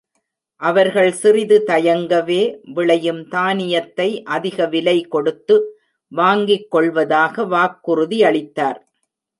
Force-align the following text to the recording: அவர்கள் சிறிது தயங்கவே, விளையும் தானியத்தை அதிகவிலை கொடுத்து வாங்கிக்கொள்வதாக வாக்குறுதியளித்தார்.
அவர்கள் 0.61 1.11
சிறிது 1.11 1.57
தயங்கவே, 1.67 2.39
விளையும் 2.73 3.21
தானியத்தை 3.27 4.09
அதிகவிலை 4.29 4.97
கொடுத்து 5.07 5.57
வாங்கிக்கொள்வதாக 6.11 7.45
வாக்குறுதியளித்தார். 7.53 8.79